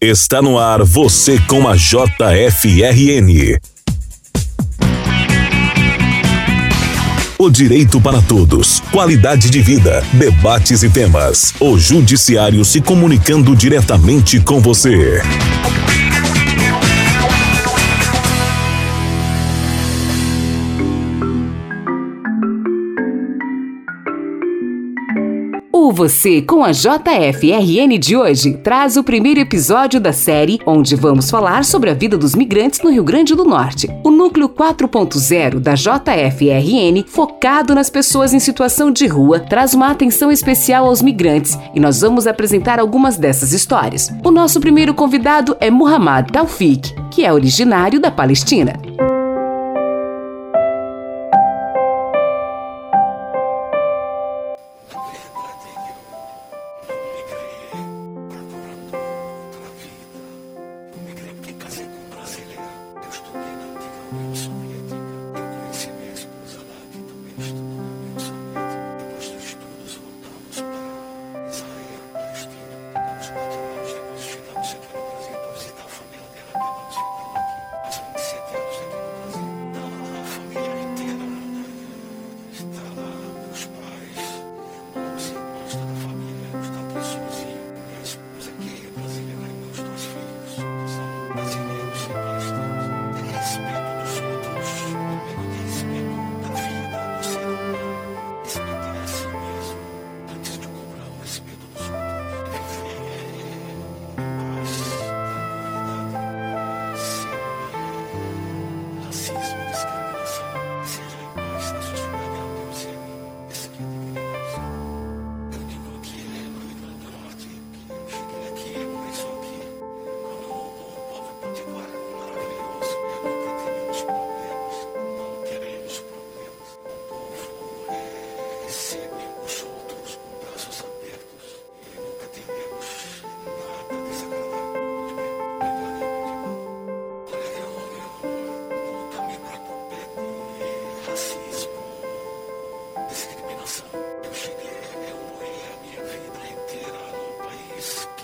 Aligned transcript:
Está 0.00 0.42
no 0.42 0.58
ar 0.58 0.82
você 0.84 1.38
com 1.48 1.66
a 1.66 1.74
JFRN. 1.74 3.58
O 7.38 7.48
direito 7.48 7.98
para 7.98 8.20
todos, 8.20 8.80
qualidade 8.92 9.48
de 9.48 9.62
vida, 9.62 10.04
debates 10.12 10.82
e 10.82 10.90
temas. 10.90 11.54
O 11.58 11.78
Judiciário 11.78 12.62
se 12.62 12.82
comunicando 12.82 13.56
diretamente 13.56 14.38
com 14.38 14.60
você. 14.60 15.22
O 25.86 25.92
Você 25.92 26.42
com 26.42 26.64
a 26.64 26.72
JFRN 26.72 27.96
de 27.96 28.16
hoje 28.16 28.54
traz 28.54 28.96
o 28.96 29.04
primeiro 29.04 29.38
episódio 29.38 30.00
da 30.00 30.12
série 30.12 30.58
onde 30.66 30.96
vamos 30.96 31.30
falar 31.30 31.64
sobre 31.64 31.88
a 31.90 31.94
vida 31.94 32.18
dos 32.18 32.34
migrantes 32.34 32.80
no 32.82 32.90
Rio 32.90 33.04
Grande 33.04 33.36
do 33.36 33.44
Norte. 33.44 33.88
O 34.02 34.10
núcleo 34.10 34.48
4.0 34.48 35.60
da 35.60 35.74
JFRN, 35.76 37.04
focado 37.06 37.72
nas 37.72 37.88
pessoas 37.88 38.34
em 38.34 38.40
situação 38.40 38.90
de 38.90 39.06
rua, 39.06 39.38
traz 39.38 39.74
uma 39.74 39.92
atenção 39.92 40.32
especial 40.32 40.86
aos 40.86 41.00
migrantes 41.00 41.56
e 41.72 41.78
nós 41.78 42.00
vamos 42.00 42.26
apresentar 42.26 42.80
algumas 42.80 43.16
dessas 43.16 43.52
histórias. 43.52 44.10
O 44.24 44.32
nosso 44.32 44.58
primeiro 44.58 44.92
convidado 44.92 45.56
é 45.60 45.70
Muhammad 45.70 46.32
Taufik, 46.32 46.96
que 47.12 47.24
é 47.24 47.32
originário 47.32 48.00
da 48.00 48.10
Palestina. 48.10 48.72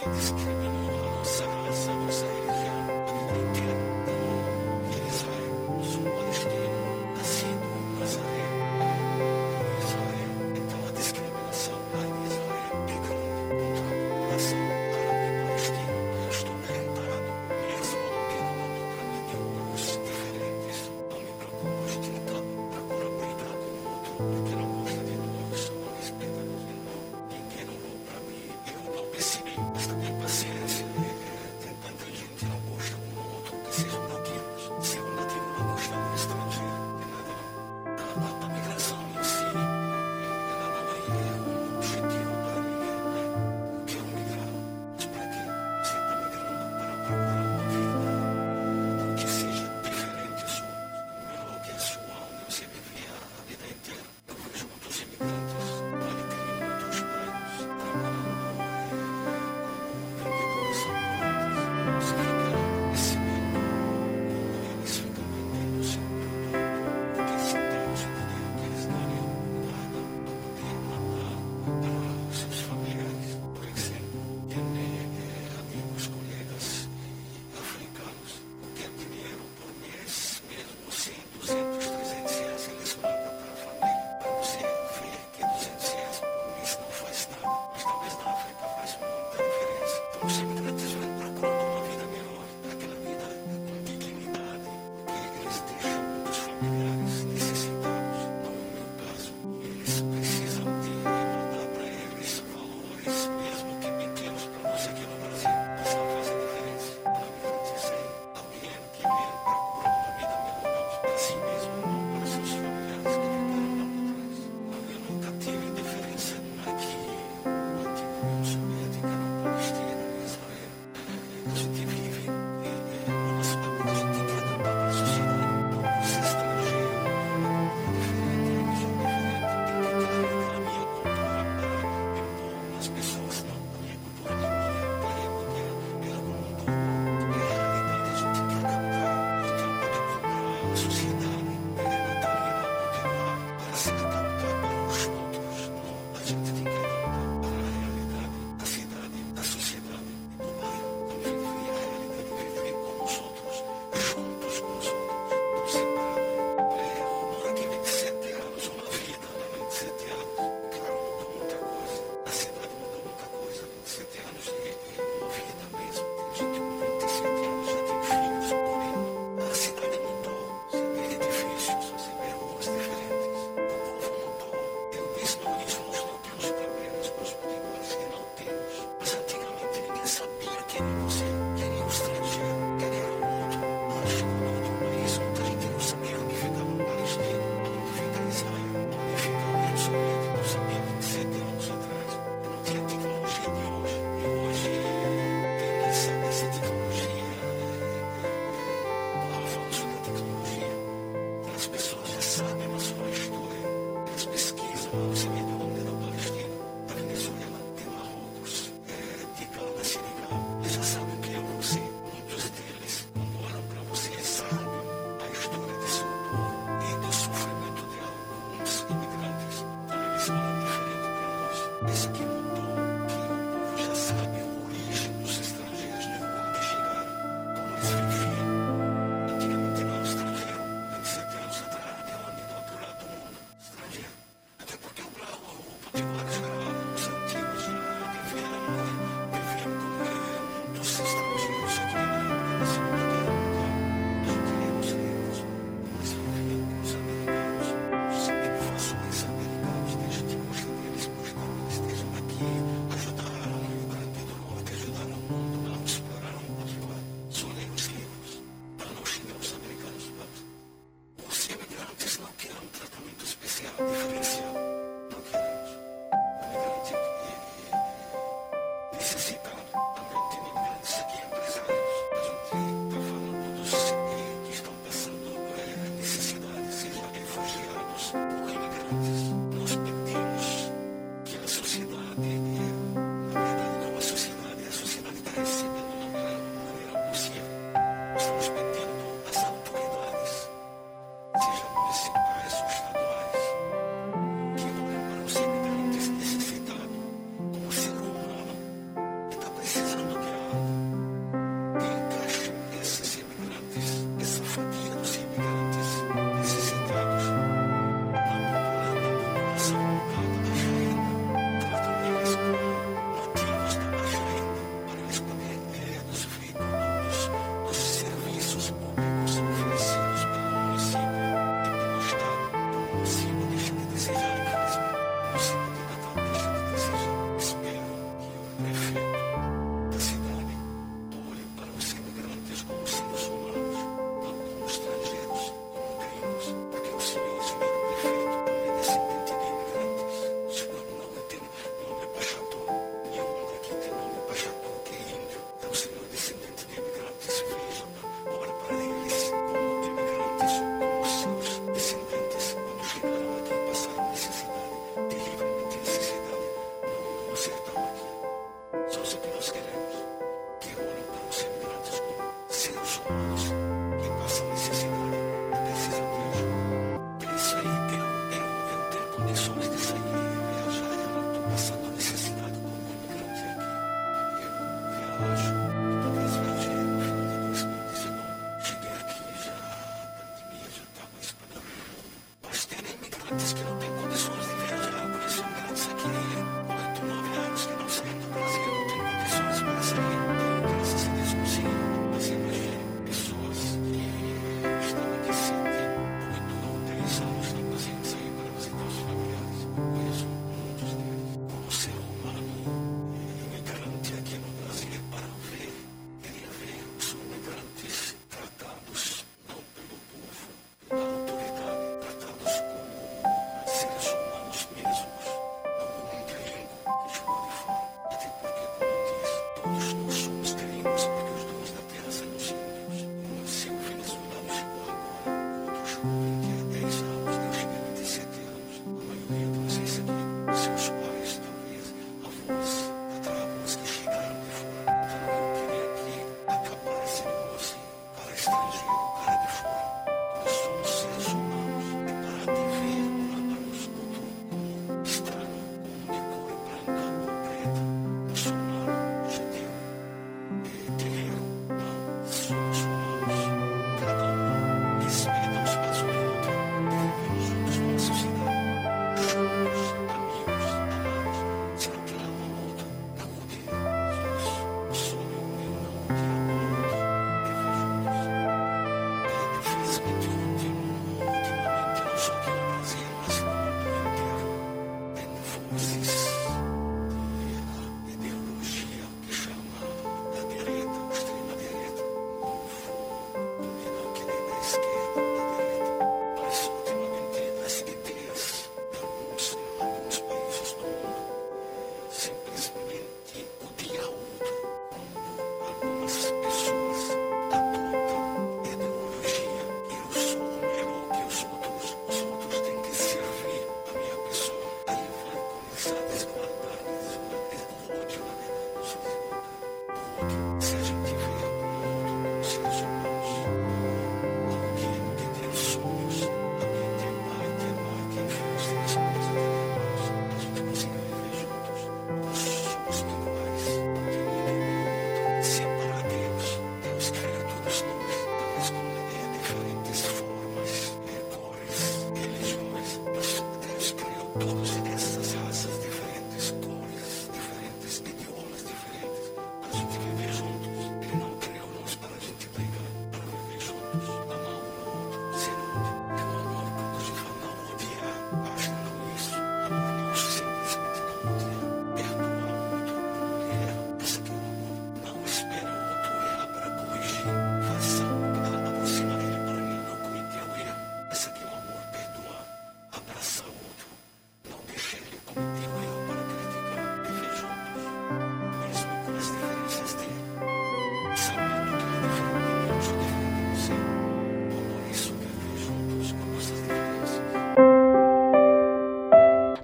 嗯。 0.04 0.41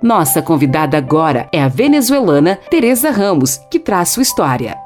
Nossa 0.08 0.40
convidada 0.40 0.96
agora 0.96 1.50
é 1.52 1.62
a 1.62 1.68
venezuelana 1.68 2.58
Teresa 2.70 3.10
Ramos, 3.10 3.60
que 3.70 3.78
traz 3.78 4.08
sua 4.08 4.22
história. 4.22 4.77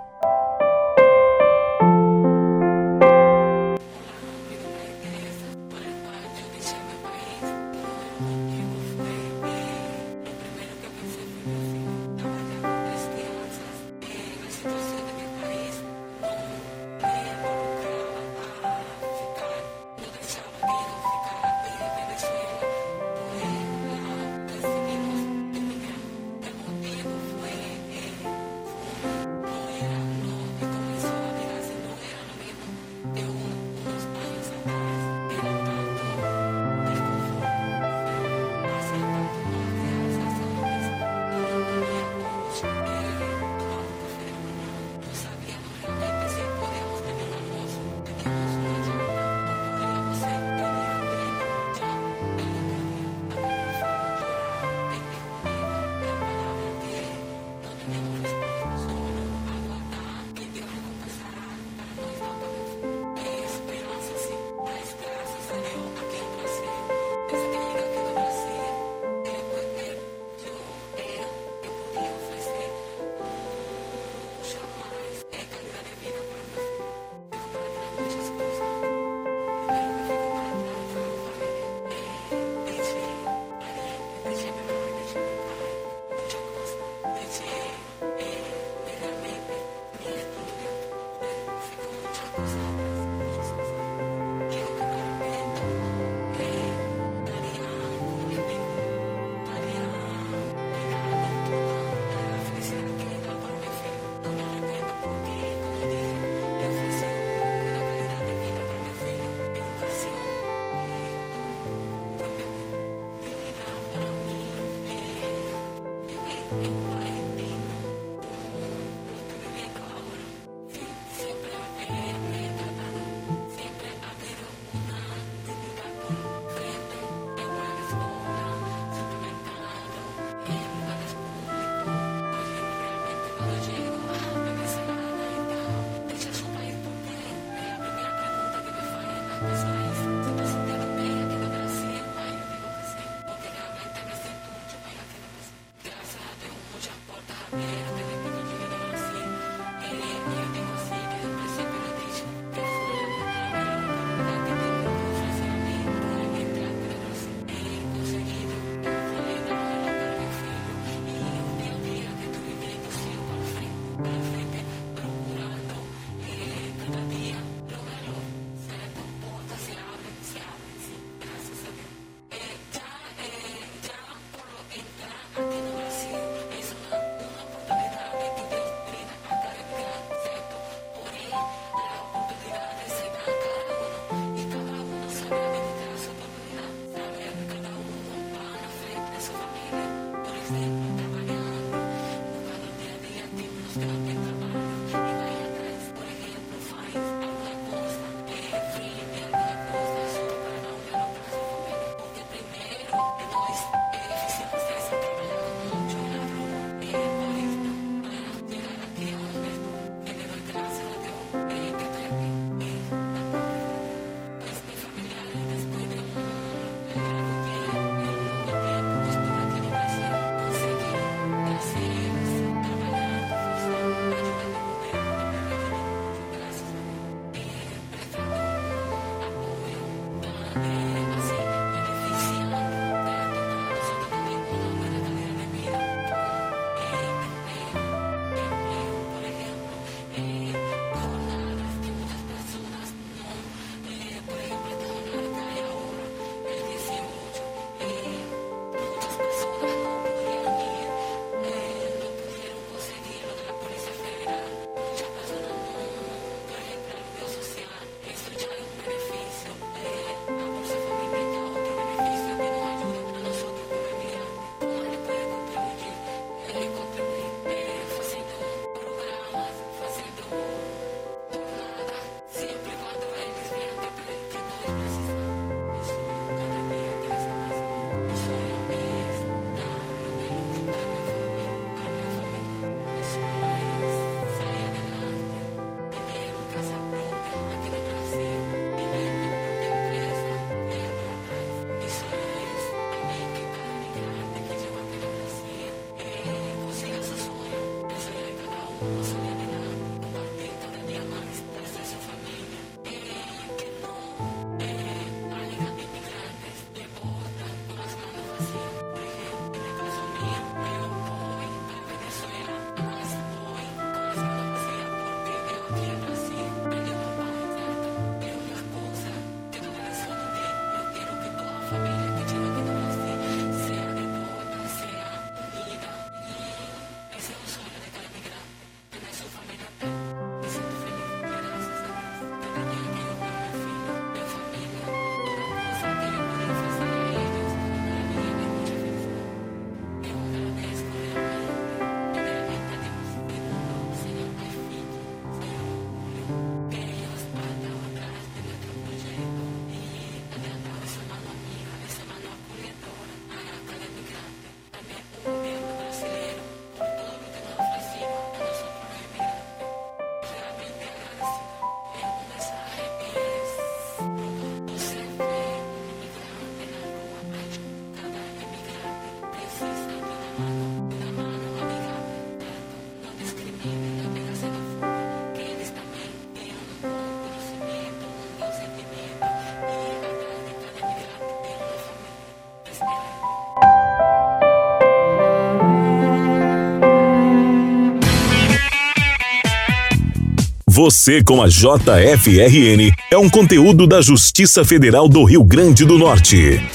Você 390.75 391.23
com 391.23 391.43
a 391.43 391.49
JFRN 391.49 392.91
é 393.11 393.19
um 393.19 393.29
conteúdo 393.29 393.87
da 393.87 394.01
Justiça 394.01 394.65
Federal 394.65 395.07
do 395.07 395.23
Rio 395.23 395.45
Grande 395.45 395.85
do 395.85 395.99
Norte. 395.99 396.67